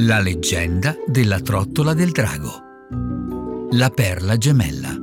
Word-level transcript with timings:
La 0.00 0.20
leggenda 0.20 0.94
della 1.08 1.40
trottola 1.40 1.92
del 1.92 2.12
drago. 2.12 3.66
La 3.72 3.90
perla 3.90 4.38
gemella. 4.38 4.96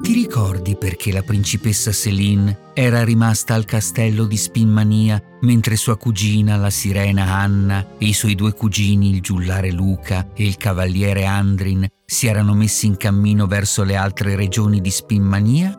Ti 0.00 0.14
ricordi 0.14 0.76
perché 0.76 1.12
la 1.12 1.20
principessa 1.20 1.92
Céline 1.92 2.70
era 2.72 3.04
rimasta 3.04 3.52
al 3.52 3.66
castello 3.66 4.24
di 4.24 4.38
Spinmania 4.38 5.22
mentre 5.42 5.76
sua 5.76 5.98
cugina, 5.98 6.56
la 6.56 6.70
sirena 6.70 7.36
Anna, 7.36 7.86
e 7.98 8.06
i 8.06 8.14
suoi 8.14 8.34
due 8.34 8.54
cugini, 8.54 9.10
il 9.10 9.20
giullare 9.20 9.70
Luca 9.70 10.30
e 10.34 10.46
il 10.46 10.56
cavaliere 10.56 11.26
Andrin, 11.26 11.86
si 12.06 12.28
erano 12.28 12.54
messi 12.54 12.86
in 12.86 12.96
cammino 12.96 13.46
verso 13.46 13.84
le 13.84 13.96
altre 13.96 14.36
regioni 14.36 14.80
di 14.80 14.90
Spinmania? 14.90 15.78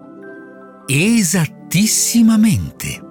Esattissimamente! 0.85 3.01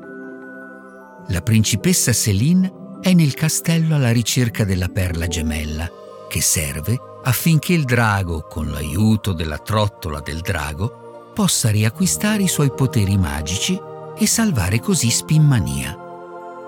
La 1.27 1.41
principessa 1.41 2.13
Céline 2.13 2.79
è 3.01 3.15
nel 3.15 3.35
castello 3.35 3.95
alla 3.95 4.13
ricerca 4.13 4.65
della 4.65 4.89
perla 4.89 5.27
gemella, 5.27 5.91
che 6.29 6.43
serve 6.43 6.99
affinché 7.25 7.73
il 7.73 7.85
drago, 7.85 8.43
con 8.43 8.71
l'aiuto 8.71 9.33
della 9.33 9.59
trottola 9.59 10.21
del 10.21 10.41
drago, 10.41 11.33
possa 11.35 11.71
riacquistare 11.71 12.43
i 12.43 12.49
suoi 12.49 12.73
poteri 12.73 13.17
magici 13.17 13.79
e 14.17 14.27
salvare 14.27 14.81
così 14.81 15.11
Spinmania. 15.11 15.97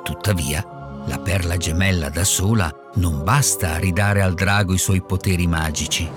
Tuttavia, 0.02 1.02
la 1.06 1.18
perla 1.18 1.56
gemella 1.56 2.08
da 2.08 2.24
sola 2.24 2.72
non 2.94 3.22
basta 3.22 3.72
a 3.72 3.78
ridare 3.78 4.22
al 4.22 4.34
drago 4.34 4.72
i 4.72 4.78
suoi 4.78 5.02
poteri 5.02 5.46
magici. 5.46 6.08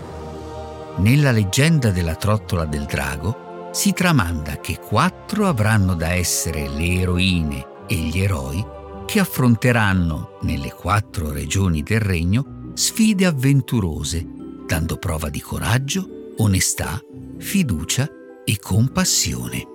Nella 0.98 1.32
leggenda 1.32 1.92
della 1.92 2.16
trottola 2.16 2.66
del 2.66 2.86
drago 2.86 3.70
si 3.74 3.92
tramanda 3.92 4.60
che 4.60 4.80
quattro 4.80 5.48
avranno 5.48 5.94
da 5.94 6.14
essere 6.14 6.70
le 6.70 7.02
eroine 7.02 7.68
e 7.88 7.96
gli 7.96 8.22
eroi 8.22 8.66
che 9.16 9.22
affronteranno 9.22 10.40
nelle 10.42 10.74
quattro 10.74 11.32
regioni 11.32 11.84
del 11.84 12.02
regno 12.02 12.72
sfide 12.74 13.26
avventurose, 13.26 14.28
dando 14.68 14.98
prova 14.98 15.30
di 15.30 15.40
coraggio, 15.40 16.34
onestà, 16.40 17.02
fiducia 17.38 18.10
e 18.44 18.60
compassione. 18.60 19.66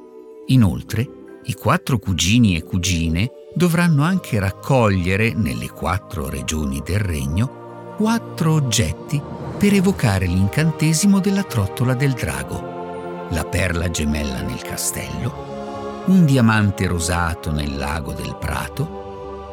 Inoltre, 0.49 1.41
i 1.45 1.55
quattro 1.55 1.99
cugini 1.99 2.55
e 2.55 2.65
cugine 2.65 3.31
dovranno 3.55 4.03
anche 4.03 4.39
raccogliere 4.39 5.33
nelle 5.33 5.71
quattro 5.71 6.29
regioni 6.29 6.83
del 6.85 7.01
regno 7.01 7.95
quattro 7.97 8.53
oggetti 8.53 9.19
per 9.57 9.73
evocare 9.73 10.27
l'incantesimo 10.27 11.19
della 11.19 11.45
trottola 11.45 11.95
del 11.95 12.13
drago, 12.13 13.29
la 13.31 13.47
perla 13.47 13.91
gemella 13.91 14.43
nel 14.43 14.61
castello, 14.61 16.03
un 16.09 16.27
diamante 16.27 16.87
rosato 16.87 17.51
nel 17.51 17.79
lago 17.79 18.13
del 18.13 18.37
prato, 18.39 19.01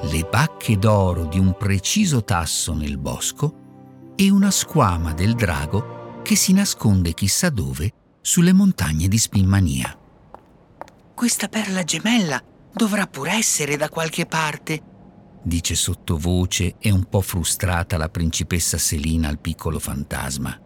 le 0.03 0.27
bacche 0.29 0.77
d'oro 0.77 1.25
di 1.25 1.39
un 1.39 1.55
preciso 1.57 2.23
tasso 2.23 2.73
nel 2.73 2.97
bosco 2.97 4.13
e 4.15 4.29
una 4.29 4.51
squama 4.51 5.13
del 5.13 5.33
drago 5.33 6.21
che 6.21 6.35
si 6.35 6.53
nasconde 6.53 7.13
chissà 7.13 7.49
dove 7.49 7.91
sulle 8.21 8.53
montagne 8.53 9.07
di 9.07 9.17
Spilmania. 9.17 9.97
Questa 11.15 11.47
perla 11.47 11.83
gemella 11.83 12.41
dovrà 12.71 13.07
pur 13.07 13.27
essere 13.27 13.75
da 13.75 13.89
qualche 13.89 14.27
parte, 14.27 14.81
dice 15.41 15.73
sottovoce 15.73 16.75
e 16.77 16.91
un 16.91 17.05
po' 17.05 17.21
frustrata 17.21 17.97
la 17.97 18.09
principessa 18.09 18.77
Selina 18.77 19.29
al 19.29 19.39
piccolo 19.39 19.79
fantasma. 19.79 20.61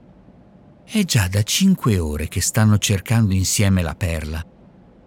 È 0.83 1.05
già 1.05 1.29
da 1.29 1.41
cinque 1.43 1.97
ore 1.99 2.27
che 2.27 2.41
stanno 2.41 2.77
cercando 2.77 3.33
insieme 3.33 3.81
la 3.81 3.95
perla. 3.95 4.45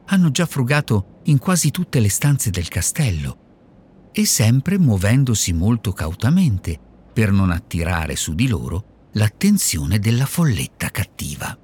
Hanno 0.06 0.30
già 0.30 0.46
frugato 0.46 1.20
in 1.24 1.38
quasi 1.38 1.70
tutte 1.70 2.00
le 2.00 2.08
stanze 2.08 2.48
del 2.48 2.68
castello 2.68 3.42
e 4.16 4.24
sempre 4.26 4.78
muovendosi 4.78 5.52
molto 5.52 5.92
cautamente 5.92 6.78
per 7.12 7.32
non 7.32 7.50
attirare 7.50 8.14
su 8.14 8.32
di 8.32 8.46
loro 8.46 9.08
l'attenzione 9.14 9.98
della 9.98 10.24
folletta 10.24 10.90
cattiva. 10.90 11.58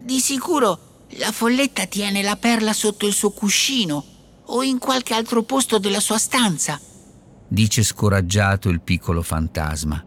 Di 0.00 0.20
sicuro 0.20 1.04
la 1.18 1.30
folletta 1.30 1.84
tiene 1.84 2.22
la 2.22 2.36
perla 2.36 2.72
sotto 2.72 3.06
il 3.06 3.12
suo 3.12 3.30
cuscino 3.30 4.04
o 4.46 4.62
in 4.62 4.78
qualche 4.78 5.12
altro 5.12 5.42
posto 5.42 5.78
della 5.78 6.00
sua 6.00 6.16
stanza, 6.16 6.80
dice 7.46 7.82
scoraggiato 7.82 8.70
il 8.70 8.80
piccolo 8.80 9.20
fantasma. 9.20 10.02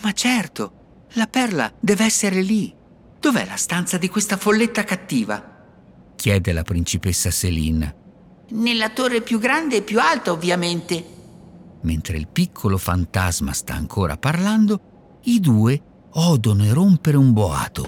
Ma 0.00 0.12
certo, 0.12 1.06
la 1.12 1.26
perla 1.26 1.70
deve 1.78 2.04
essere 2.04 2.40
lì. 2.40 2.74
Dov'è 3.20 3.44
la 3.44 3.56
stanza 3.56 3.98
di 3.98 4.08
questa 4.08 4.38
folletta 4.38 4.84
cattiva? 4.84 5.56
chiede 6.16 6.52
la 6.52 6.62
principessa 6.62 7.30
Céline 7.30 8.06
nella 8.50 8.90
torre 8.90 9.20
più 9.20 9.38
grande 9.38 9.76
e 9.76 9.82
più 9.82 10.00
alta, 10.00 10.32
ovviamente. 10.32 11.04
Mentre 11.82 12.16
il 12.16 12.28
piccolo 12.28 12.76
fantasma 12.78 13.52
sta 13.52 13.74
ancora 13.74 14.16
parlando, 14.16 15.20
i 15.24 15.40
due 15.40 15.80
odono 16.12 16.64
erompere 16.64 17.16
un 17.16 17.32
boato. 17.32 17.86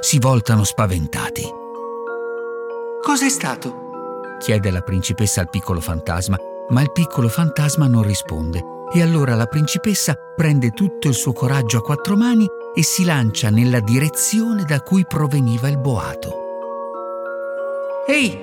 Si 0.00 0.18
voltano 0.18 0.64
spaventati. 0.64 1.42
Cos'è 3.02 3.28
stato? 3.28 3.82
chiede 4.38 4.70
la 4.70 4.82
principessa 4.82 5.40
al 5.40 5.48
piccolo 5.48 5.80
fantasma, 5.80 6.36
ma 6.68 6.82
il 6.82 6.92
piccolo 6.92 7.28
fantasma 7.28 7.86
non 7.86 8.02
risponde. 8.02 8.72
E 8.92 9.00
allora 9.00 9.34
la 9.34 9.46
principessa 9.46 10.14
prende 10.36 10.70
tutto 10.70 11.08
il 11.08 11.14
suo 11.14 11.32
coraggio 11.32 11.78
a 11.78 11.82
quattro 11.82 12.16
mani 12.16 12.46
e 12.74 12.82
si 12.82 13.04
lancia 13.04 13.48
nella 13.50 13.80
direzione 13.80 14.64
da 14.64 14.80
cui 14.80 15.06
proveniva 15.06 15.68
il 15.68 15.78
boato. 15.78 16.43
Ehi! 18.06 18.38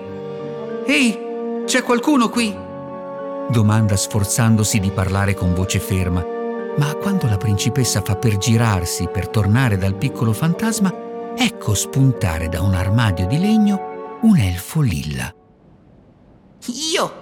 Ehi! 0.85 1.63
C'è 1.65 1.83
qualcuno 1.83 2.29
qui? 2.29 2.51
Domanda 3.49 3.95
sforzandosi 3.95 4.79
di 4.79 4.89
parlare 4.89 5.35
con 5.35 5.53
voce 5.53 5.79
ferma, 5.79 6.25
ma 6.77 6.95
quando 6.95 7.27
la 7.27 7.37
principessa 7.37 8.01
fa 8.01 8.15
per 8.15 8.37
girarsi 8.37 9.07
per 9.07 9.27
tornare 9.27 9.77
dal 9.77 9.95
piccolo 9.95 10.33
fantasma, 10.33 10.91
ecco 11.35 11.75
spuntare 11.75 12.49
da 12.49 12.61
un 12.61 12.73
armadio 12.73 13.27
di 13.27 13.39
legno 13.39 14.19
un 14.21 14.37
elfo 14.37 14.81
lilla. 14.81 15.31
Io! 16.93 17.19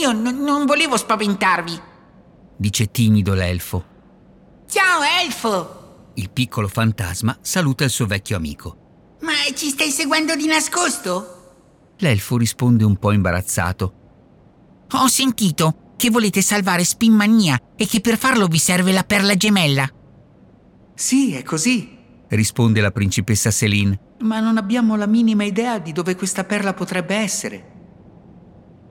Io 0.00 0.12
n- 0.12 0.42
non 0.42 0.64
volevo 0.64 0.96
spaventarvi! 0.96 1.88
dice 2.56 2.90
timido 2.90 3.34
l'elfo. 3.34 3.84
Ciao, 4.66 5.00
elfo! 5.22 6.12
Il 6.14 6.30
piccolo 6.30 6.68
fantasma 6.68 7.36
saluta 7.42 7.84
il 7.84 7.90
suo 7.90 8.06
vecchio 8.06 8.36
amico. 8.36 8.76
Ma 9.20 9.32
ci 9.54 9.68
stai 9.68 9.90
seguendo 9.90 10.34
di 10.36 10.46
nascosto? 10.46 11.39
L'elfo 12.00 12.36
risponde 12.36 12.84
un 12.84 12.96
po' 12.96 13.12
imbarazzato. 13.12 13.94
Ho 14.92 15.06
sentito 15.06 15.92
che 15.96 16.10
volete 16.10 16.42
salvare 16.42 16.84
Spinmania 16.84 17.58
e 17.76 17.86
che 17.86 18.00
per 18.00 18.16
farlo 18.16 18.46
vi 18.46 18.58
serve 18.58 18.92
la 18.92 19.04
perla 19.04 19.36
gemella. 19.36 19.88
Sì, 20.94 21.34
è 21.34 21.42
così, 21.42 21.96
risponde 22.28 22.80
la 22.80 22.90
principessa 22.90 23.50
Céline. 23.50 23.98
Ma 24.20 24.40
non 24.40 24.56
abbiamo 24.56 24.96
la 24.96 25.06
minima 25.06 25.44
idea 25.44 25.78
di 25.78 25.92
dove 25.92 26.16
questa 26.16 26.44
perla 26.44 26.74
potrebbe 26.74 27.14
essere. 27.14 27.70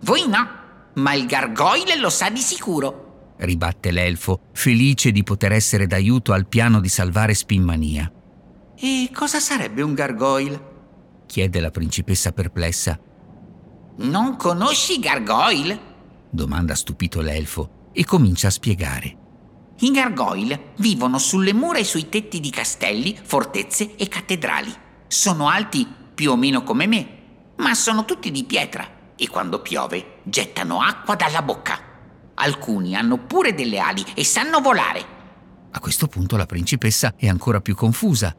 Voi 0.02 0.28
no, 0.28 0.48
ma 0.96 1.14
il 1.14 1.26
gargoyle 1.26 1.98
lo 1.98 2.10
sa 2.10 2.30
di 2.30 2.40
sicuro, 2.40 3.34
ribatte 3.38 3.92
l'elfo, 3.92 4.42
felice 4.54 5.12
di 5.12 5.24
poter 5.24 5.52
essere 5.52 5.88
d'aiuto 5.88 6.32
al 6.32 6.48
piano 6.48 6.80
di 6.80 6.90
salvare 6.90 7.34
Spinmania. 7.34 8.12
E 8.76 9.10
cosa 9.14 9.40
sarebbe 9.40 9.82
un 9.82 9.94
gargoyle? 9.94 10.69
Chiede 11.30 11.60
la 11.60 11.70
principessa 11.70 12.32
perplessa. 12.32 13.00
Non 13.98 14.36
conosci 14.36 15.00
Gargoyle? 15.00 15.80
domanda 16.32 16.74
stupito 16.74 17.22
l'elfo 17.22 17.90
e 17.94 18.04
comincia 18.04 18.48
a 18.48 18.52
spiegare. 18.52 19.18
I 19.82 19.92
gargoyle 19.92 20.74
vivono 20.78 21.18
sulle 21.20 21.54
mura 21.54 21.78
e 21.78 21.84
sui 21.84 22.10
tetti 22.10 22.40
di 22.40 22.50
castelli, 22.50 23.18
fortezze 23.22 23.96
e 23.96 24.08
cattedrali. 24.08 24.74
Sono 25.08 25.48
alti 25.48 25.88
più 26.14 26.32
o 26.32 26.36
meno 26.36 26.64
come 26.64 26.88
me, 26.88 27.08
ma 27.58 27.74
sono 27.76 28.06
tutti 28.06 28.32
di 28.32 28.44
pietra 28.44 29.14
e 29.16 29.30
quando 29.30 29.62
piove 29.62 30.20
gettano 30.24 30.82
acqua 30.82 31.16
dalla 31.16 31.42
bocca. 31.42 31.80
Alcuni 32.34 32.96
hanno 32.96 33.18
pure 33.20 33.54
delle 33.54 33.80
ali 33.80 34.04
e 34.16 34.26
sanno 34.26 34.60
volare. 34.60 35.18
A 35.72 35.80
questo 35.80 36.08
punto 36.08 36.36
la 36.36 36.46
principessa 36.46 37.14
è 37.16 37.28
ancora 37.28 37.62
più 37.62 37.76
confusa 37.76 38.36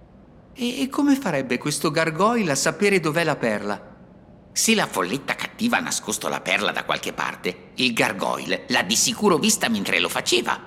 e 0.62 0.90
come 0.90 1.16
farebbe 1.16 1.56
questo 1.56 1.90
gargoyle 1.90 2.50
a 2.50 2.54
sapere 2.54 3.00
dov'è 3.00 3.24
la 3.24 3.36
perla? 3.36 3.96
Se 4.52 4.74
la 4.74 4.86
folletta 4.86 5.34
cattiva 5.34 5.78
ha 5.78 5.80
nascosto 5.80 6.28
la 6.28 6.42
perla 6.42 6.70
da 6.70 6.84
qualche 6.84 7.14
parte, 7.14 7.70
il 7.76 7.94
gargoyle 7.94 8.64
l'ha 8.68 8.82
di 8.82 8.94
sicuro 8.94 9.38
vista 9.38 9.70
mentre 9.70 10.00
lo 10.00 10.10
faceva. 10.10 10.60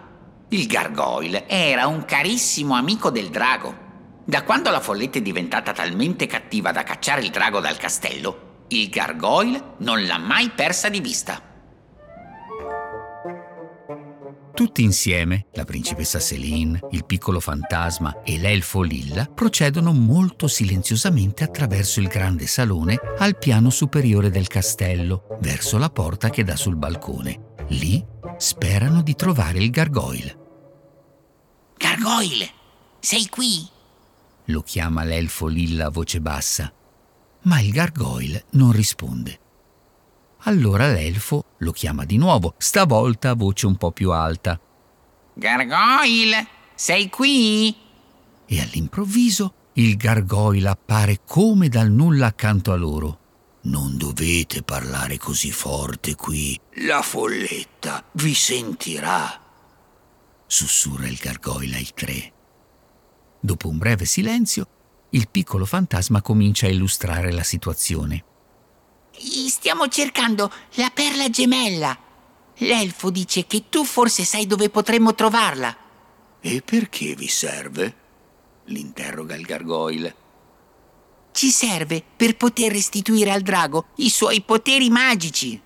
Il 0.50 0.66
gargoyle 0.66 1.48
era 1.48 1.86
un 1.86 2.06
carissimo 2.06 2.74
amico 2.74 3.12
del 3.12 3.30
drago. 3.30 3.82
Da 4.26 4.42
quando 4.42 4.72
la 4.72 4.80
folletta 4.80 5.20
è 5.20 5.22
diventata 5.22 5.74
talmente 5.74 6.26
cattiva 6.26 6.72
da 6.72 6.82
cacciare 6.82 7.22
il 7.22 7.30
drago 7.30 7.60
dal 7.60 7.78
castello, 7.78 8.66
il 8.70 8.90
gargoyle 8.90 9.76
non 9.78 10.08
l'ha 10.08 10.18
mai 10.18 10.50
persa 10.50 10.90
di 10.90 11.02
vista. 11.02 11.53
Tutti 14.54 14.84
insieme, 14.84 15.48
la 15.54 15.64
principessa 15.64 16.20
Céline, 16.20 16.80
il 16.92 17.06
piccolo 17.06 17.40
fantasma 17.40 18.22
e 18.22 18.38
l'elfo 18.38 18.84
Lilla 18.84 19.26
procedono 19.26 19.94
molto 19.94 20.48
silenziosamente 20.48 21.44
attraverso 21.44 22.00
il 22.00 22.08
grande 22.08 22.46
salone 22.46 23.00
al 23.18 23.40
piano 23.40 23.72
superiore 23.72 24.30
del 24.30 24.46
castello, 24.46 25.38
verso 25.42 25.80
la 25.80 25.90
porta 25.90 26.30
che 26.30 26.44
dà 26.44 26.56
sul 26.56 26.76
balcone. 26.76 27.56
Lì 27.70 28.06
sperano 28.38 29.02
di 29.02 29.16
trovare 29.16 29.58
il 29.58 29.72
gargoyle. 29.72 30.38
Gargoyle, 31.76 32.50
sei 33.00 33.28
qui? 33.30 33.68
Lo 34.46 34.62
chiama 34.62 35.04
l'elfo 35.04 35.48
Lilla 35.48 35.88
a 35.88 35.90
voce 35.90 36.22
bassa, 36.22 36.72
ma 37.44 37.60
il 37.60 37.72
gargoyle 37.72 38.46
non 38.52 38.72
risponde. 38.72 39.40
Allora 40.46 40.92
l'elfo 40.92 41.46
lo 41.60 41.72
chiama 41.72 42.04
di 42.04 42.18
nuovo, 42.18 42.56
stavolta 42.58 43.30
a 43.30 43.36
voce 43.36 43.66
un 43.66 43.78
po' 43.78 43.92
più 43.92 44.12
alta. 44.12 44.60
Gargoyle, 45.34 46.48
sei 46.76 47.10
qui? 47.10 47.76
E 48.46 48.62
all'improvviso 48.62 49.54
il 49.74 49.96
gargoyle 49.96 50.68
appare 50.68 51.22
come 51.26 51.70
dal 51.70 51.90
nulla 51.90 52.28
accanto 52.28 52.72
a 52.72 52.76
loro. 52.76 53.20
Non 53.62 53.98
dovete 53.98 54.62
parlare 54.64 55.18
così 55.18 55.52
forte 55.52 56.16
qui. 56.16 56.60
La 56.86 57.02
folletta 57.02 58.04
vi 58.14 58.34
sentirà. 58.34 59.42
Sussurra 60.46 61.08
il 61.08 61.16
gargoyle 61.16 61.78
ai 61.78 61.90
tre. 61.94 62.34
Dopo 63.40 63.70
un 63.70 63.78
breve 63.78 64.04
silenzio, 64.04 64.68
il 65.12 65.30
piccolo 65.30 65.66
fantasma 65.66 66.22
comincia 66.22 66.66
a 66.66 66.70
illustrare 66.70 67.32
la 67.32 67.44
situazione. 67.44 68.26
Stiamo 69.18 69.88
cercando 69.88 70.52
la 70.76 70.92
perla 70.94 71.30
gemella. 71.30 71.98
L'elfo 72.58 73.10
dice 73.10 73.46
che 73.46 73.66
tu 73.70 73.84
forse 73.84 74.24
sai 74.24 74.46
dove 74.46 74.70
potremmo 74.70 75.16
trovarla. 75.16 75.76
E 76.42 76.62
perché 76.62 77.16
vi 77.16 77.28
serve? 77.28 78.02
l'interroga 78.66 79.36
il 79.36 79.46
gargoyle. 79.46 80.16
Ci 81.32 81.50
serve 81.50 82.04
per 82.16 82.38
poter 82.38 82.72
restituire 82.72 83.32
al 83.32 83.42
drago 83.42 83.88
i 83.98 84.10
suoi 84.10 84.42
poteri 84.42 84.90
magici. 84.90 85.60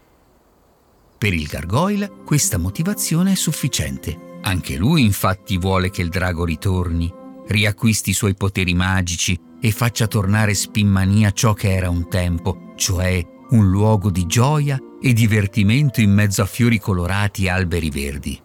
Per 1.17 1.33
il 1.33 1.45
gargoyle 1.45 2.11
questa 2.25 2.57
motivazione 2.57 3.33
è 3.33 3.35
sufficiente. 3.35 4.39
Anche 4.43 4.77
lui 4.77 5.03
infatti 5.03 5.57
vuole 5.57 5.89
che 5.89 6.01
il 6.01 6.09
drago 6.09 6.45
ritorni, 6.45 7.11
riacquisti 7.47 8.11
i 8.11 8.13
suoi 8.13 8.35
poteri 8.35 8.73
magici 8.73 9.37
e 9.59 9.71
faccia 9.71 10.07
tornare 10.07 10.53
Spimmania 10.53 11.31
ciò 11.31 11.53
che 11.53 11.73
era 11.73 11.89
un 11.89 12.07
tempo, 12.07 12.73
cioè 12.75 13.36
un 13.49 13.69
luogo 13.69 14.09
di 14.09 14.25
gioia 14.25 14.77
e 15.01 15.13
divertimento 15.13 16.01
in 16.01 16.11
mezzo 16.11 16.41
a 16.41 16.45
fiori 16.45 16.79
colorati 16.79 17.45
e 17.45 17.49
alberi 17.49 17.89
verdi. 17.89 18.41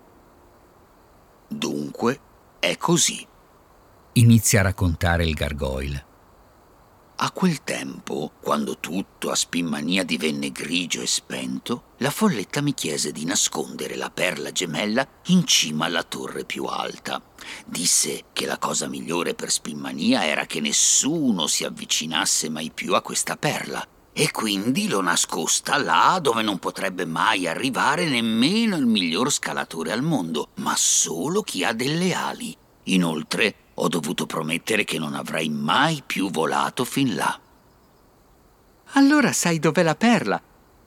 Dunque 1.49 2.21
è 2.61 2.77
così. 2.77 3.27
Inizia 4.15 4.61
a 4.61 4.65
raccontare 4.65 5.25
il 5.25 5.35
gargoyle. 5.35 6.07
A 7.17 7.31
quel 7.31 7.63
tempo, 7.63 8.33
quando 8.41 8.79
tutto 8.79 9.31
a 9.31 9.37
Spimmania 9.37 10.03
divenne 10.03 10.51
grigio 10.51 11.01
e 11.03 11.07
spento, 11.07 11.85
la 11.99 12.11
folletta 12.11 12.61
mi 12.61 12.75
chiese 12.75 13.13
di 13.13 13.25
nascondere 13.25 13.97
la 13.97 14.11
perla 14.11 14.51
gemella 14.51 15.07
in 15.27 15.47
cima 15.47 15.87
alla 15.87 16.03
torre 16.03 16.45
più 16.45 16.65
alta. 16.65 17.23
Disse 17.65 18.25
che 18.33 18.47
la 18.47 18.59
cosa 18.59 18.89
migliore 18.89 19.35
per 19.35 19.51
Spimmania 19.51 20.27
era 20.27 20.47
che 20.47 20.61
nessuno 20.61 21.47
si 21.47 21.65
avvicinasse 21.65 22.49
mai 22.49 22.71
più 22.73 22.95
a 22.95 23.03
questa 23.03 23.37
perla 23.37 23.87
e 24.15 24.31
quindi 24.31 24.89
l'ho 24.89 25.01
nascosta 25.01 25.79
là 25.79 26.19
dove 26.21 26.43
non 26.43 26.59
potrebbe 26.59 27.07
mai 27.07 27.47
arrivare 27.47 28.09
nemmeno 28.09 28.77
il 28.77 28.87
miglior 28.87 29.33
scalatore 29.33 29.93
al 29.93 30.03
mondo, 30.03 30.49
ma 30.57 30.75
solo 30.77 31.43
chi 31.43 31.65
ha 31.65 31.73
delle 31.73 32.13
ali. 32.13 32.55
Inoltre 32.85 33.55
ho 33.75 33.89
dovuto 33.89 34.27
promettere 34.27 34.85
che 34.85 34.99
non 34.99 35.15
avrei 35.15 35.49
mai 35.49 36.03
più 36.05 36.31
volato 36.31 36.85
fin 36.85 37.15
là. 37.15 37.41
Allora 38.95 39.33
sai 39.33 39.59
dov'è 39.59 39.83
la 39.83 39.95
perla 39.95 40.41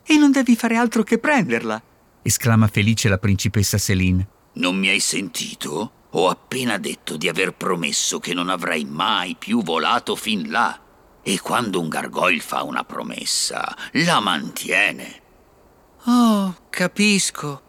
e 0.03 0.17
non 0.17 0.31
devi 0.31 0.55
fare 0.55 0.75
altro 0.75 1.01
che 1.01 1.17
prenderla, 1.17 1.81
esclama 2.21 2.67
felice 2.67 3.09
la 3.09 3.17
principessa 3.17 3.79
Céline. 3.79 4.27
Non 4.53 4.77
mi 4.77 4.87
hai 4.89 4.99
sentito? 4.99 5.91
Ho 6.11 6.29
appena 6.29 6.77
detto 6.77 7.17
di 7.17 7.27
aver 7.27 7.53
promesso 7.53 8.19
che 8.19 8.33
non 8.33 8.49
avrei 8.49 8.85
mai 8.85 9.35
più 9.37 9.63
volato 9.63 10.15
fin 10.15 10.49
là. 10.49 10.79
E 11.27 11.39
quando 11.41 11.79
un 11.79 11.89
gargoyle 11.89 12.39
fa 12.39 12.61
una 12.61 12.83
promessa, 12.83 13.75
la 13.93 14.19
mantiene. 14.19 15.21
Oh, 16.03 16.55
capisco, 16.69 17.61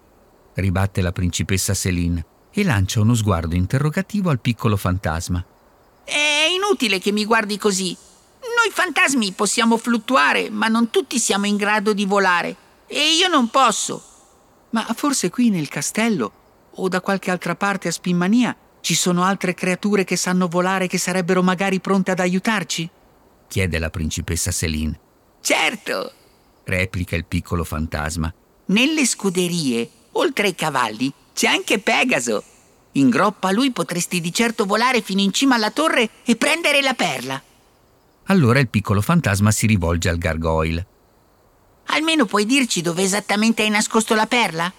ribatte 0.57 1.01
la 1.01 1.11
principessa 1.11 1.73
Céline 1.73 2.23
e 2.51 2.65
lancia 2.65 3.01
uno 3.01 3.15
sguardo 3.15 3.55
interrogativo 3.55 4.29
al 4.29 4.41
piccolo 4.41 4.77
fantasma. 4.77 5.43
È 6.05 6.47
inutile 6.55 6.99
che 6.99 7.13
mi 7.13 7.25
guardi 7.25 7.57
così. 7.57 7.97
Noi 8.41 8.71
fantasmi 8.71 9.33
possiamo 9.33 9.79
fluttuare, 9.79 10.51
ma 10.51 10.69
non 10.69 10.91
tutti 10.91 11.19
siamo 11.19 11.47
in 11.47 11.57
grado 11.57 11.95
di 11.95 12.05
volare. 12.05 12.55
E 12.87 13.15
io 13.15 13.29
non 13.29 13.49
posso. 13.49 14.03
Ma 14.71 14.83
forse 14.95 15.31
qui 15.31 15.49
nel 15.49 15.69
castello 15.69 16.33
o 16.75 16.89
da 16.89 17.01
qualche 17.01 17.31
altra 17.31 17.55
parte 17.55 17.89
a 17.89 17.93
Spimmania 17.93 18.55
ci 18.83 18.95
sono 18.95 19.25
altre 19.25 19.55
creature 19.55 20.05
che 20.05 20.17
sanno 20.17 20.47
volare 20.47 20.89
che 20.89 20.99
sarebbero 20.99 21.43
magari 21.43 21.81
pronte 21.81 22.11
ad 22.11 22.21
aiutarci? 22.21 22.91
Chiede 23.49 23.79
la 23.79 23.91
principessa 23.91 24.51
Céline. 24.51 24.99
Certo, 25.41 26.13
replica 26.65 27.17
il 27.17 27.25
piccolo 27.25 27.65
fantasma. 27.65 28.33
Nelle 28.67 29.07
scuderie, 29.07 29.89
oltre 30.13 30.49
ai 30.49 30.55
cavalli, 30.55 31.13
c'è 31.33 31.47
anche 31.47 31.79
Pegaso. 31.79 32.43
In 32.93 33.11
groppa 33.11 33.49
a 33.49 33.53
lui 33.53 33.71
potresti 33.71 34.21
di 34.21 34.33
certo 34.33 34.65
volare 34.65 35.03
fino 35.03 35.21
in 35.21 35.33
cima 35.33 35.55
alla 35.55 35.71
torre 35.71 36.09
e 36.25 36.37
prendere 36.37 36.81
la 36.81 36.95
perla. 36.95 37.41
Allora 38.25 38.59
il 38.59 38.69
piccolo 38.69 39.01
fantasma 39.01 39.51
si 39.51 39.67
rivolge 39.67 40.09
al 40.09 40.19
gargoyle. 40.19 40.87
Almeno 41.89 42.25
puoi 42.25 42.45
dirci 42.45 42.81
dove 42.81 43.03
esattamente 43.03 43.63
hai 43.63 43.71
nascosto 43.71 44.15
la 44.15 44.27
perla? 44.27 44.73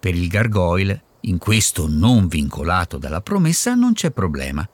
Per 0.00 0.14
il 0.14 0.28
gargoyle, 0.28 1.02
in 1.20 1.38
questo 1.38 1.86
non 1.88 2.28
vincolato 2.28 2.98
dalla 2.98 3.22
promessa, 3.22 3.74
non 3.74 3.94
c'è 3.94 4.10
problema. 4.10 4.68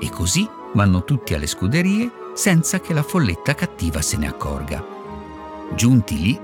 E 0.00 0.10
così 0.10 0.48
vanno 0.74 1.04
tutti 1.04 1.34
alle 1.34 1.46
scuderie 1.46 2.10
senza 2.34 2.80
che 2.80 2.92
la 2.92 3.02
folletta 3.02 3.54
cattiva 3.54 4.02
se 4.02 4.16
ne 4.16 4.28
accorga. 4.28 4.84
Giunti 5.74 6.20
lì, 6.20 6.40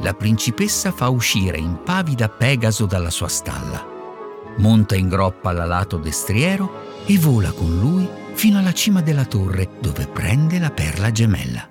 la 0.00 0.14
principessa 0.14 0.92
fa 0.92 1.08
uscire 1.08 1.58
impavida 1.58 2.28
Pegaso 2.28 2.86
dalla 2.86 3.10
sua 3.10 3.28
stalla. 3.28 3.86
Monta 4.56 4.94
in 4.94 5.08
groppa 5.08 5.50
all'alato 5.50 5.96
destriero 5.96 7.04
e 7.06 7.18
vola 7.18 7.50
con 7.52 7.78
lui 7.78 8.08
fino 8.32 8.58
alla 8.58 8.72
cima 8.72 9.02
della 9.02 9.24
torre 9.24 9.68
dove 9.80 10.06
prende 10.06 10.58
la 10.58 10.70
perla 10.70 11.10
gemella. 11.10 11.68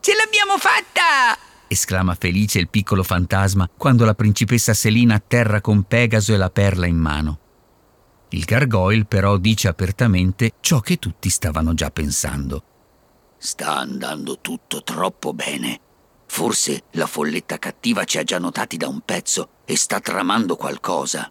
Ce 0.00 0.12
l'abbiamo 0.14 0.58
fatta! 0.58 1.38
esclama 1.68 2.14
felice 2.14 2.58
il 2.58 2.68
piccolo 2.68 3.02
fantasma 3.02 3.68
quando 3.76 4.04
la 4.04 4.14
principessa 4.14 4.74
Selina 4.74 5.14
atterra 5.14 5.60
con 5.60 5.84
Pegaso 5.84 6.34
e 6.34 6.36
la 6.36 6.50
perla 6.50 6.86
in 6.86 6.96
mano. 6.96 7.38
Il 8.34 8.44
gargoyle 8.44 9.04
però 9.04 9.36
dice 9.36 9.68
apertamente 9.68 10.52
ciò 10.60 10.80
che 10.80 10.96
tutti 10.96 11.28
stavano 11.28 11.74
già 11.74 11.90
pensando. 11.90 12.64
Sta 13.36 13.76
andando 13.76 14.38
tutto 14.40 14.82
troppo 14.82 15.34
bene. 15.34 15.78
Forse 16.26 16.84
la 16.92 17.06
folletta 17.06 17.58
cattiva 17.58 18.04
ci 18.04 18.16
ha 18.16 18.22
già 18.22 18.38
notati 18.38 18.78
da 18.78 18.88
un 18.88 19.00
pezzo 19.04 19.48
e 19.66 19.76
sta 19.76 20.00
tramando 20.00 20.56
qualcosa. 20.56 21.30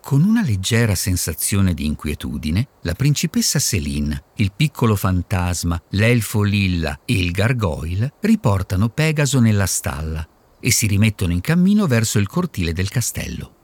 Con 0.00 0.22
una 0.22 0.42
leggera 0.42 0.94
sensazione 0.94 1.74
di 1.74 1.84
inquietudine, 1.84 2.68
la 2.82 2.94
principessa 2.94 3.58
Céline, 3.58 4.22
il 4.36 4.52
piccolo 4.54 4.94
fantasma, 4.94 5.82
l'elfo 5.90 6.42
Lilla 6.42 7.00
e 7.04 7.18
il 7.18 7.32
gargoyle 7.32 8.14
riportano 8.20 8.88
Pegaso 8.88 9.40
nella 9.40 9.66
stalla 9.66 10.26
e 10.60 10.70
si 10.70 10.86
rimettono 10.86 11.32
in 11.32 11.40
cammino 11.40 11.88
verso 11.88 12.20
il 12.20 12.28
cortile 12.28 12.72
del 12.72 12.88
castello. 12.88 13.54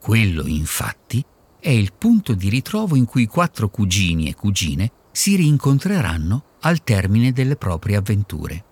Quello, 0.00 0.46
infatti, 0.46 1.22
è 1.60 1.68
il 1.68 1.92
punto 1.96 2.32
di 2.34 2.48
ritrovo 2.48 2.96
in 2.96 3.04
cui 3.04 3.22
i 3.22 3.26
quattro 3.26 3.68
cugini 3.68 4.28
e 4.28 4.34
cugine 4.34 4.90
si 5.12 5.36
rincontreranno 5.36 6.44
al 6.60 6.82
termine 6.82 7.32
delle 7.32 7.56
proprie 7.56 7.96
avventure. 7.96 8.64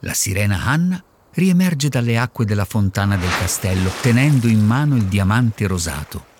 La 0.00 0.12
sirena 0.12 0.64
Hanna 0.64 1.02
riemerge 1.32 1.88
dalle 1.88 2.18
acque 2.18 2.44
della 2.44 2.64
fontana 2.64 3.16
del 3.16 3.30
castello 3.38 3.90
tenendo 4.00 4.46
in 4.46 4.64
mano 4.64 4.96
il 4.96 5.04
diamante 5.04 5.66
rosato. 5.66 6.32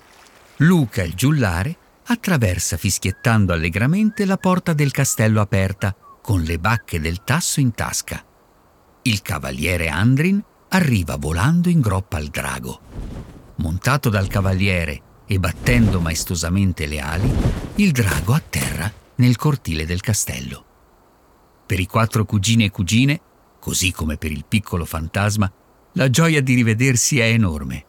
Luca, 0.58 1.02
il 1.02 1.14
giullare, 1.14 1.76
attraversa 2.06 2.76
fischiettando 2.76 3.52
allegramente 3.52 4.26
la 4.26 4.36
porta 4.36 4.72
del 4.72 4.90
castello 4.90 5.40
aperta 5.40 5.96
con 6.20 6.42
le 6.42 6.58
bacche 6.58 7.00
del 7.00 7.24
tasso 7.24 7.60
in 7.60 7.72
tasca. 7.72 8.22
Il 9.02 9.22
cavaliere 9.22 9.88
Andrin 9.88 10.42
arriva 10.68 11.16
volando 11.16 11.68
in 11.68 11.80
groppa 11.80 12.18
al 12.18 12.28
drago. 12.28 12.80
Montato 13.56 14.10
dal 14.10 14.26
cavaliere 14.28 15.02
e 15.26 15.38
battendo 15.38 16.00
maestosamente 16.00 16.86
le 16.86 17.00
ali, 17.00 17.32
il 17.76 17.92
drago 17.92 18.34
atterra 18.34 18.92
nel 19.16 19.36
cortile 19.36 19.86
del 19.86 20.00
castello. 20.00 20.64
Per 21.66 21.80
i 21.80 21.86
quattro 21.86 22.24
cugini 22.24 22.64
e 22.64 22.70
cugine 22.70 23.20
così 23.64 23.92
come 23.92 24.18
per 24.18 24.30
il 24.30 24.44
piccolo 24.46 24.84
fantasma, 24.84 25.50
la 25.92 26.10
gioia 26.10 26.42
di 26.42 26.52
rivedersi 26.52 27.18
è 27.18 27.24
enorme. 27.24 27.84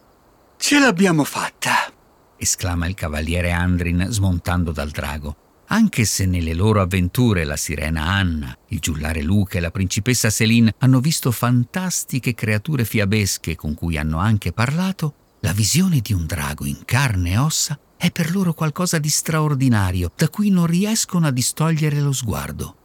Ce 0.56 0.78
l'abbiamo 0.78 1.22
fatta! 1.22 1.92
esclama 2.38 2.86
il 2.86 2.94
cavaliere 2.94 3.50
Andrin 3.50 4.06
smontando 4.08 4.72
dal 4.72 4.88
drago. 4.88 5.36
Anche 5.66 6.06
se 6.06 6.24
nelle 6.24 6.54
loro 6.54 6.80
avventure 6.80 7.44
la 7.44 7.58
sirena 7.58 8.06
Anna, 8.06 8.56
il 8.68 8.78
giullare 8.78 9.20
Luca 9.20 9.58
e 9.58 9.60
la 9.60 9.70
principessa 9.70 10.30
Céline 10.30 10.72
hanno 10.78 11.00
visto 11.00 11.30
fantastiche 11.30 12.32
creature 12.32 12.86
fiabesche 12.86 13.54
con 13.54 13.74
cui 13.74 13.98
hanno 13.98 14.16
anche 14.16 14.52
parlato, 14.52 15.14
la 15.46 15.52
visione 15.52 16.00
di 16.00 16.12
un 16.12 16.26
drago 16.26 16.64
in 16.64 16.84
carne 16.84 17.30
e 17.30 17.38
ossa 17.38 17.78
è 17.96 18.10
per 18.10 18.34
loro 18.34 18.52
qualcosa 18.52 18.98
di 18.98 19.08
straordinario, 19.08 20.10
da 20.16 20.28
cui 20.28 20.50
non 20.50 20.66
riescono 20.66 21.28
a 21.28 21.30
distogliere 21.30 22.00
lo 22.00 22.10
sguardo. 22.10 22.76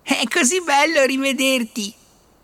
È 0.00 0.22
così 0.32 0.62
bello 0.64 1.04
rivederti, 1.04 1.92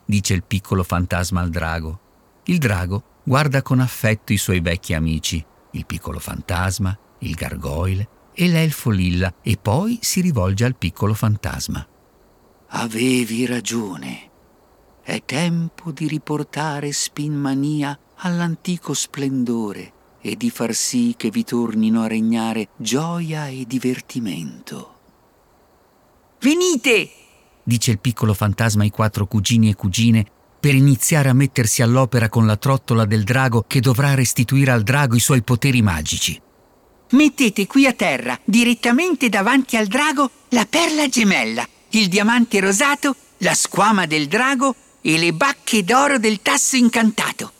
dice 0.04 0.34
il 0.34 0.42
piccolo 0.42 0.82
fantasma 0.82 1.40
al 1.40 1.50
drago. 1.50 2.00
Il 2.46 2.58
drago 2.58 3.20
guarda 3.22 3.62
con 3.62 3.78
affetto 3.78 4.32
i 4.32 4.38
suoi 4.38 4.58
vecchi 4.58 4.92
amici, 4.92 5.44
il 5.70 5.86
piccolo 5.86 6.18
fantasma, 6.18 6.98
il 7.20 7.34
gargoyle 7.34 8.08
e 8.34 8.48
l'elfo 8.48 8.90
lilla 8.90 9.32
e 9.40 9.56
poi 9.56 10.00
si 10.02 10.20
rivolge 10.20 10.64
al 10.64 10.74
piccolo 10.74 11.14
fantasma. 11.14 11.86
Avevi 12.70 13.46
ragione. 13.46 14.30
È 15.00 15.22
tempo 15.24 15.92
di 15.92 16.08
riportare 16.08 16.90
Spinmania 16.90 17.96
all'antico 18.22 18.94
splendore 18.94 19.92
e 20.20 20.36
di 20.36 20.50
far 20.50 20.74
sì 20.74 21.14
che 21.16 21.30
vi 21.30 21.44
tornino 21.44 22.02
a 22.02 22.06
regnare 22.06 22.68
gioia 22.76 23.48
e 23.48 23.64
divertimento. 23.66 24.98
Venite! 26.40 27.10
dice 27.62 27.92
il 27.92 27.98
piccolo 27.98 28.34
fantasma 28.34 28.82
ai 28.82 28.90
quattro 28.90 29.26
cugini 29.26 29.70
e 29.70 29.74
cugine 29.74 30.26
per 30.58 30.74
iniziare 30.74 31.28
a 31.28 31.34
mettersi 31.34 31.82
all'opera 31.82 32.28
con 32.28 32.44
la 32.44 32.56
trottola 32.56 33.06
del 33.06 33.24
drago 33.24 33.64
che 33.66 33.80
dovrà 33.80 34.14
restituire 34.14 34.70
al 34.70 34.82
drago 34.82 35.16
i 35.16 35.20
suoi 35.20 35.42
poteri 35.42 35.80
magici. 35.80 36.40
Mettete 37.12 37.66
qui 37.66 37.86
a 37.86 37.92
terra, 37.92 38.38
direttamente 38.44 39.28
davanti 39.28 39.76
al 39.76 39.86
drago, 39.86 40.30
la 40.50 40.66
perla 40.68 41.08
gemella, 41.08 41.66
il 41.90 42.08
diamante 42.08 42.60
rosato, 42.60 43.16
la 43.38 43.54
squama 43.54 44.06
del 44.06 44.28
drago 44.28 44.74
e 45.00 45.16
le 45.16 45.32
bacche 45.32 45.82
d'oro 45.82 46.18
del 46.18 46.42
tasso 46.42 46.76
incantato. 46.76 47.52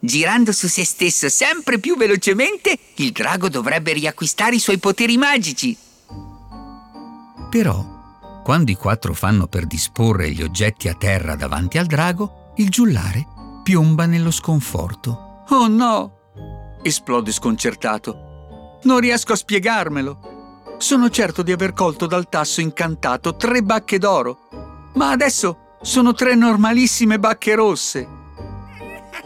Girando 0.00 0.52
su 0.52 0.68
se 0.68 0.84
stesso 0.84 1.28
sempre 1.28 1.78
più 1.78 1.96
velocemente, 1.96 2.78
il 2.96 3.10
drago 3.10 3.48
dovrebbe 3.48 3.92
riacquistare 3.92 4.54
i 4.56 4.60
suoi 4.60 4.78
poteri 4.78 5.16
magici. 5.16 5.76
Però, 7.50 8.42
quando 8.44 8.70
i 8.70 8.74
quattro 8.76 9.12
fanno 9.14 9.46
per 9.46 9.66
disporre 9.66 10.30
gli 10.30 10.42
oggetti 10.42 10.88
a 10.88 10.94
terra 10.94 11.34
davanti 11.34 11.78
al 11.78 11.86
drago, 11.86 12.52
il 12.56 12.68
giullare 12.68 13.26
piomba 13.62 14.06
nello 14.06 14.30
sconforto. 14.30 15.44
Oh 15.48 15.66
no! 15.66 16.12
esplode 16.82 17.32
sconcertato. 17.32 18.78
Non 18.84 19.00
riesco 19.00 19.32
a 19.32 19.36
spiegarmelo. 19.36 20.76
Sono 20.78 21.10
certo 21.10 21.42
di 21.42 21.52
aver 21.52 21.72
colto 21.72 22.06
dal 22.06 22.28
tasso 22.28 22.60
incantato 22.60 23.36
tre 23.36 23.62
bacche 23.62 23.98
d'oro, 23.98 24.48
ma 24.94 25.10
adesso 25.10 25.76
sono 25.82 26.12
tre 26.12 26.34
normalissime 26.34 27.18
bacche 27.18 27.54
rosse. 27.54 28.08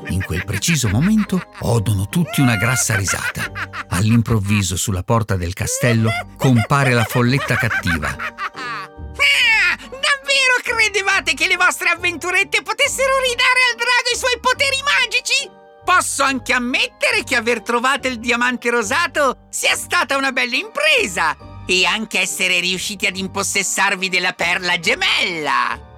In 0.09 0.23
quel 0.25 0.44
preciso 0.44 0.88
momento 0.88 1.40
odono 1.61 2.09
tutti 2.09 2.40
una 2.40 2.56
grassa 2.56 2.97
risata. 2.97 3.50
All'improvviso 3.88 4.76
sulla 4.76 5.02
porta 5.02 5.37
del 5.37 5.52
castello 5.52 6.11
compare 6.37 6.92
la 6.92 7.04
folletta 7.04 7.56
cattiva. 7.56 8.09
Ah, 8.09 9.76
davvero 9.78 10.61
credevate 10.62 11.35
che 11.35 11.47
le 11.47 11.56
vostre 11.56 11.90
avventurette 11.90 12.62
potessero 12.62 13.18
ridare 13.21 13.61
al 13.71 13.76
drago 13.76 14.11
i 14.12 14.16
suoi 14.16 14.38
poteri 14.40 14.82
magici? 14.82 15.50
Posso 15.85 16.23
anche 16.23 16.52
ammettere 16.52 17.25
che 17.25 17.37
aver 17.37 17.62
trovato 17.62 18.09
il 18.09 18.18
diamante 18.18 18.71
rosato 18.71 19.47
sia 19.50 19.75
stata 19.75 20.16
una 20.16 20.32
bella 20.32 20.56
impresa 20.56 21.37
e 21.66 21.85
anche 21.85 22.21
essere 22.21 22.61
riusciti 22.61 23.06
ad 23.06 23.16
impossessarvi 23.16 24.09
della 24.09 24.32
perla 24.32 24.78
gemella. 24.78 25.90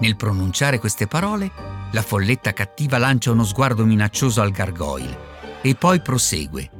Nel 0.00 0.16
pronunciare 0.16 0.78
queste 0.78 1.06
parole, 1.06 1.73
la 1.94 2.02
folletta 2.02 2.52
cattiva 2.52 2.98
lancia 2.98 3.30
uno 3.30 3.44
sguardo 3.44 3.84
minaccioso 3.84 4.42
al 4.42 4.50
gargoyle 4.50 5.32
e 5.62 5.76
poi 5.76 6.02
prosegue. 6.02 6.70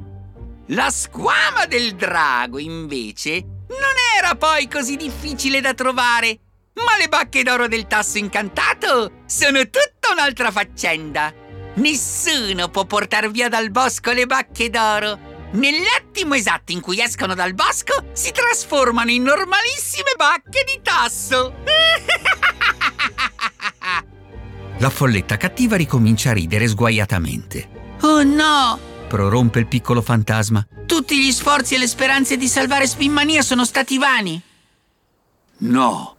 La 0.67 0.89
squama 0.89 1.65
del 1.67 1.95
drago, 1.95 2.59
invece, 2.59 3.39
non 3.69 3.95
era 4.17 4.35
poi 4.35 4.67
così 4.67 4.97
difficile 4.97 5.61
da 5.61 5.73
trovare, 5.73 6.39
ma 6.73 6.97
le 6.99 7.07
bacche 7.07 7.43
d'oro 7.43 7.67
del 7.67 7.87
tasso 7.87 8.17
incantato 8.17 9.23
sono 9.25 9.61
tutta 9.63 10.11
un'altra 10.11 10.51
faccenda. 10.51 11.33
Nessuno 11.75 12.67
può 12.67 12.85
portar 12.85 13.31
via 13.31 13.47
dal 13.47 13.71
bosco 13.71 14.11
le 14.11 14.25
bacche 14.25 14.69
d'oro. 14.69 15.33
Nell'attimo 15.51 16.33
esatto 16.33 16.73
in 16.73 16.81
cui 16.81 16.99
escono 16.99 17.33
dal 17.33 17.53
bosco, 17.53 18.09
si 18.11 18.31
trasformano 18.31 19.11
in 19.11 19.23
normalissime 19.23 20.11
bacche 20.17 20.63
di 20.65 20.81
tasso. 20.83 21.53
La 24.79 24.89
folletta 24.89 25.37
cattiva 25.37 25.75
ricomincia 25.75 26.31
a 26.31 26.33
ridere 26.33 26.67
sguaiatamente. 26.67 27.69
Oh 28.01 28.23
no! 28.23 28.79
prorompe 29.07 29.59
il 29.59 29.67
piccolo 29.67 30.01
fantasma. 30.01 30.65
Tutti 30.85 31.17
gli 31.17 31.31
sforzi 31.31 31.75
e 31.75 31.77
le 31.77 31.87
speranze 31.87 32.37
di 32.37 32.47
salvare 32.47 32.85
Spinmania 32.85 33.41
sono 33.41 33.63
stati 33.63 33.97
vani. 33.97 34.41
No, 35.57 36.15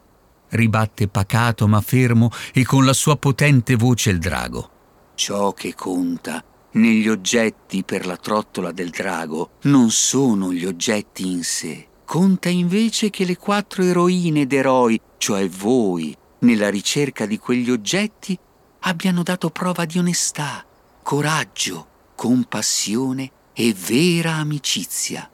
ribatte 0.50 1.08
pacato 1.08 1.66
ma 1.68 1.80
fermo 1.80 2.30
e 2.54 2.64
con 2.64 2.84
la 2.84 2.94
sua 2.94 3.16
potente 3.16 3.76
voce 3.76 4.10
il 4.10 4.18
drago. 4.18 4.70
Ciò 5.14 5.52
che 5.52 5.74
conta 5.74 6.42
negli 6.72 7.08
oggetti 7.08 7.84
per 7.84 8.06
la 8.06 8.16
trottola 8.16 8.72
del 8.72 8.90
drago 8.90 9.50
non 9.62 9.90
sono 9.90 10.52
gli 10.52 10.64
oggetti 10.64 11.30
in 11.30 11.42
sé. 11.42 11.86
Conta 12.04 12.48
invece 12.48 13.10
che 13.10 13.24
le 13.24 13.36
quattro 13.36 13.82
eroine 13.82 14.42
ed 14.42 14.52
eroi, 14.52 15.00
cioè 15.18 15.48
voi, 15.48 16.16
nella 16.40 16.68
ricerca 16.68 17.26
di 17.26 17.38
quegli 17.38 17.70
oggetti, 17.70 18.38
abbiano 18.86 19.22
dato 19.24 19.50
prova 19.50 19.84
di 19.84 19.98
onestà, 19.98 20.64
coraggio, 21.02 21.86
compassione 22.14 23.30
e 23.52 23.74
vera 23.74 24.34
amicizia. 24.34 25.28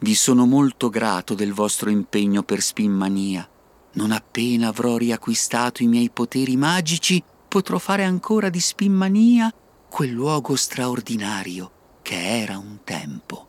Vi 0.00 0.14
sono 0.14 0.46
molto 0.46 0.88
grato 0.88 1.34
del 1.34 1.52
vostro 1.52 1.90
impegno 1.90 2.42
per 2.42 2.60
Spinmania. 2.60 3.48
Non 3.94 4.10
appena 4.10 4.68
avrò 4.68 4.96
riacquistato 4.96 5.84
i 5.84 5.86
miei 5.86 6.10
poteri 6.10 6.56
magici, 6.56 7.22
potrò 7.46 7.78
fare 7.78 8.02
ancora 8.02 8.48
di 8.48 8.60
Spinmania 8.60 9.52
quel 9.88 10.10
luogo 10.10 10.56
straordinario 10.56 11.70
che 12.02 12.40
era 12.40 12.58
un 12.58 12.78
tempo. 12.82 13.46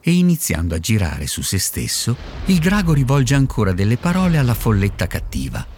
E 0.00 0.12
iniziando 0.12 0.74
a 0.74 0.80
girare 0.80 1.28
su 1.28 1.40
se 1.42 1.58
stesso, 1.60 2.16
il 2.46 2.58
drago 2.58 2.92
rivolge 2.92 3.36
ancora 3.36 3.72
delle 3.72 3.96
parole 3.96 4.38
alla 4.38 4.54
folletta 4.54 5.06
cattiva. 5.06 5.73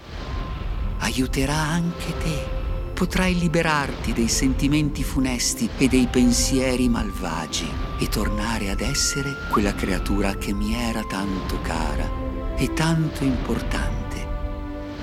Aiuterà 0.98 1.56
anche 1.56 2.16
te. 2.18 2.54
Potrai 2.94 3.38
liberarti 3.38 4.12
dei 4.12 4.28
sentimenti 4.28 5.02
funesti 5.02 5.68
e 5.76 5.88
dei 5.88 6.06
pensieri 6.06 6.88
malvagi 6.88 7.68
e 7.98 8.08
tornare 8.08 8.70
ad 8.70 8.80
essere 8.80 9.34
quella 9.50 9.74
creatura 9.74 10.34
che 10.36 10.52
mi 10.52 10.74
era 10.74 11.02
tanto 11.04 11.60
cara 11.60 12.08
e 12.56 12.72
tanto 12.72 13.22
importante, 13.22 14.26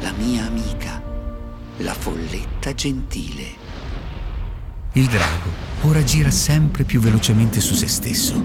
la 0.01 0.12
mia 0.13 0.45
amica 0.45 1.03
la 1.77 1.93
folletta 1.93 2.73
gentile. 2.73 3.62
Il 4.93 5.07
drago 5.07 5.50
ora 5.81 6.03
gira 6.03 6.29
sempre 6.29 6.83
più 6.83 7.00
velocemente 7.00 7.59
su 7.59 7.73
se 7.73 7.88
stesso. 7.88 8.41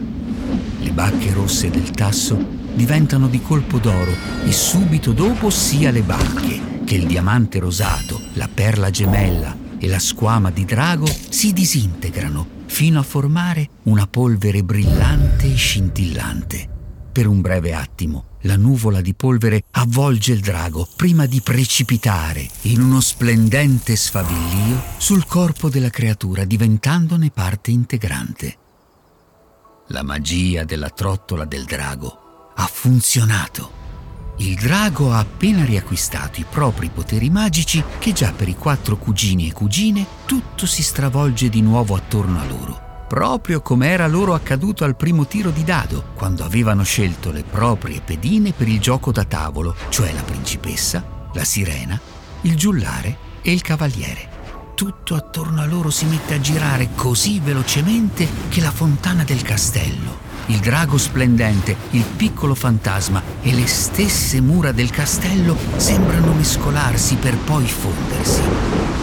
Le 0.80 0.90
bacche 0.92 1.32
rosse 1.32 1.68
del 1.68 1.90
tasso 1.90 2.36
diventano 2.74 3.28
di 3.28 3.42
colpo 3.42 3.78
d'oro 3.78 4.12
e 4.44 4.52
subito 4.52 5.12
dopo 5.12 5.50
sia 5.50 5.90
le 5.90 6.02
bacche 6.02 6.77
che 6.88 6.94
il 6.94 7.06
diamante 7.06 7.58
rosato, 7.58 8.18
la 8.32 8.48
perla 8.48 8.88
gemella 8.88 9.54
e 9.78 9.88
la 9.88 9.98
squama 9.98 10.50
di 10.50 10.64
drago 10.64 11.06
si 11.28 11.52
disintegrano 11.52 12.64
fino 12.64 12.98
a 12.98 13.02
formare 13.02 13.68
una 13.82 14.06
polvere 14.06 14.62
brillante 14.64 15.52
e 15.52 15.54
scintillante. 15.54 16.66
Per 17.12 17.26
un 17.26 17.42
breve 17.42 17.74
attimo 17.74 18.38
la 18.42 18.56
nuvola 18.56 19.02
di 19.02 19.12
polvere 19.12 19.64
avvolge 19.72 20.32
il 20.32 20.40
drago 20.40 20.88
prima 20.96 21.26
di 21.26 21.42
precipitare 21.42 22.48
in 22.62 22.80
uno 22.80 23.00
splendente 23.00 23.94
sfavillio 23.94 24.82
sul 24.96 25.26
corpo 25.26 25.68
della 25.68 25.90
creatura 25.90 26.44
diventandone 26.46 27.30
parte 27.30 27.70
integrante. 27.70 28.56
La 29.88 30.02
magia 30.02 30.64
della 30.64 30.88
trottola 30.88 31.44
del 31.44 31.64
drago 31.64 32.52
ha 32.54 32.66
funzionato. 32.66 33.77
Il 34.38 34.54
drago 34.54 35.12
ha 35.12 35.18
appena 35.18 35.64
riacquistato 35.64 36.40
i 36.40 36.46
propri 36.48 36.90
poteri 36.92 37.28
magici 37.28 37.82
che 37.98 38.12
già 38.12 38.32
per 38.32 38.48
i 38.48 38.56
quattro 38.56 38.96
cugini 38.96 39.48
e 39.48 39.52
cugine 39.52 40.06
tutto 40.26 40.64
si 40.64 40.82
stravolge 40.82 41.48
di 41.48 41.60
nuovo 41.60 41.94
attorno 41.96 42.40
a 42.40 42.44
loro 42.44 42.86
proprio 43.08 43.62
come 43.62 43.88
era 43.88 44.06
loro 44.06 44.34
accaduto 44.34 44.84
al 44.84 44.94
primo 44.94 45.26
tiro 45.26 45.50
di 45.50 45.64
dado, 45.64 46.12
quando 46.14 46.44
avevano 46.44 46.82
scelto 46.82 47.32
le 47.32 47.42
proprie 47.42 48.02
pedine 48.04 48.52
per 48.52 48.68
il 48.68 48.78
gioco 48.78 49.10
da 49.10 49.24
tavolo, 49.24 49.74
cioè 49.88 50.12
la 50.12 50.22
principessa, 50.22 51.02
la 51.32 51.42
sirena, 51.42 51.98
il 52.42 52.54
giullare 52.54 53.16
e 53.40 53.50
il 53.50 53.62
cavaliere. 53.62 54.36
Tutto 54.74 55.14
attorno 55.16 55.62
a 55.62 55.66
loro 55.66 55.90
si 55.90 56.04
mette 56.04 56.34
a 56.34 56.40
girare 56.40 56.90
così 56.94 57.40
velocemente 57.40 58.28
che 58.50 58.60
la 58.60 58.70
fontana 58.70 59.24
del 59.24 59.42
castello, 59.42 60.18
il 60.48 60.58
drago 60.60 60.96
splendente, 60.96 61.76
il 61.90 62.04
piccolo 62.04 62.54
fantasma 62.54 63.22
e 63.42 63.52
le 63.52 63.66
stesse 63.66 64.40
mura 64.40 64.72
del 64.72 64.90
castello 64.90 65.56
sembrano 65.76 66.32
mescolarsi 66.32 67.16
per 67.16 67.36
poi 67.36 67.66
fondersi. 67.66 68.40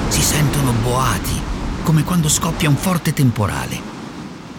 Si 0.08 0.22
sentono 0.22 0.72
boati, 0.82 1.40
come 1.84 2.04
quando 2.04 2.30
scoppia 2.30 2.70
un 2.70 2.76
forte 2.76 3.14
temporale. 3.14 3.94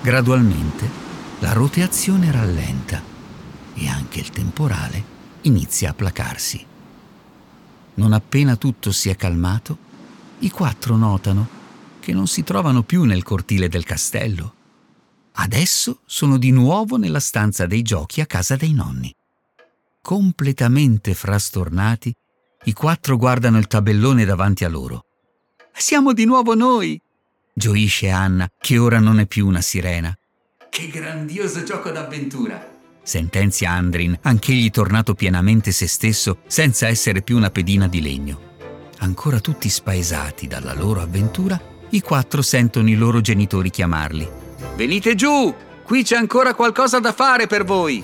Gradualmente 0.01 1.05
la 1.41 1.53
roteazione 1.53 2.31
rallenta 2.31 3.03
e 3.75 3.89
anche 3.89 4.21
il 4.21 4.31
temporale 4.31 5.15
inizia 5.43 5.91
a 5.91 5.95
placarsi. 5.95 6.65
Non 7.95 8.13
appena 8.13 8.55
tutto 8.55 8.93
si 8.93 9.09
è 9.09 9.17
calmato, 9.17 9.77
i 10.41 10.51
quattro 10.51 10.97
notano 10.97 11.49
che 11.99 12.13
non 12.13 12.29
si 12.29 12.45
trovano 12.45 12.83
più 12.83 13.03
nel 13.03 13.25
cortile 13.25 13.69
del 13.69 13.85
castello 13.85 14.56
Adesso 15.39 16.01
sono 16.07 16.39
di 16.39 16.51
nuovo 16.51 16.97
nella 16.97 17.21
stanza 17.21 17.67
dei 17.67 17.83
giochi 17.83 18.21
a 18.21 18.27
casa 18.27 18.57
dei 18.57 18.73
nonni. 18.73 19.15
Completamente 20.01 21.15
frastornati, 21.15 22.15
i 22.65 22.73
quattro 22.73 23.17
guardano 23.17 23.59
il 23.59 23.67
tabellone 23.67 24.25
davanti 24.25 24.65
a 24.65 24.69
loro. 24.69 25.05
Siamo 25.73 26.15
di 26.15 26.25
nuovo 26.25 26.55
noi! 26.55 26.99
gioisce 27.53 28.09
Anna, 28.09 28.51
che 28.59 28.79
ora 28.79 28.99
non 28.99 29.21
è 29.21 29.27
più 29.27 29.47
una 29.47 29.61
sirena. 29.61 30.17
Che 30.71 30.89
grandioso 30.89 31.63
gioco 31.65 31.91
d'avventura! 31.91 32.75
sentenzia 33.03 33.71
Andrin, 33.71 34.19
anch'egli 34.23 34.71
tornato 34.71 35.15
pienamente 35.15 35.71
se 35.71 35.87
stesso, 35.87 36.39
senza 36.47 36.89
essere 36.89 37.23
più 37.23 37.37
una 37.37 37.51
pedina 37.51 37.87
di 37.87 38.01
legno. 38.01 38.55
Ancora 38.99 39.39
tutti 39.41 39.69
spaesati 39.69 40.47
dalla 40.47 40.73
loro 40.73 41.03
avventura, 41.03 41.61
i 41.91 42.01
quattro 42.01 42.43
sentono 42.43 42.89
i 42.89 42.95
loro 42.95 43.21
genitori 43.21 43.71
chiamarli. 43.71 44.46
Venite 44.77 45.15
giù! 45.15 45.55
Qui 45.83 46.03
c'è 46.03 46.17
ancora 46.17 46.55
qualcosa 46.55 46.99
da 46.99 47.13
fare 47.13 47.47
per 47.47 47.65
voi! 47.65 48.03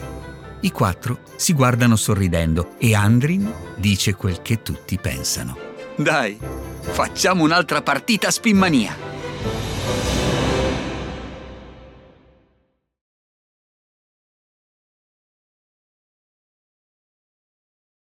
I 0.60 0.70
quattro 0.70 1.18
si 1.36 1.52
guardano 1.52 1.96
sorridendo 1.96 2.74
e 2.78 2.94
Andrin 2.94 3.52
dice 3.76 4.14
quel 4.14 4.42
che 4.42 4.62
tutti 4.62 4.96
pensano. 4.98 5.56
Dai, 5.96 6.38
facciamo 6.80 7.42
un'altra 7.42 7.82
partita 7.82 8.28
a 8.28 8.30
Spimmania! 8.30 9.11